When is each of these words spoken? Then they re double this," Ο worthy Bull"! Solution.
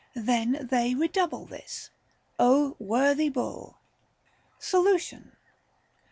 Then 0.15 0.67
they 0.71 0.95
re 0.95 1.07
double 1.07 1.45
this," 1.45 1.91
Ο 2.39 2.75
worthy 2.79 3.29
Bull"! 3.29 3.77
Solution. 4.73 5.33